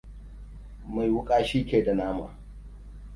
Mai 0.87 1.09
wuƙa 1.09 1.43
shi 1.43 1.65
ke 1.65 1.83
da 1.83 1.93
nama. 1.95 2.37